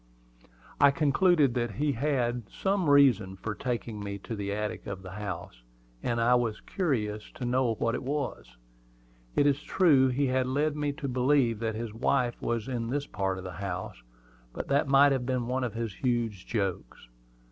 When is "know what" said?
7.45-7.93